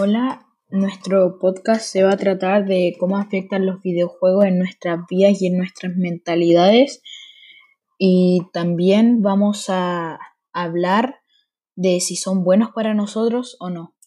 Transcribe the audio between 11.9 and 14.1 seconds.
si son buenos para nosotros o no.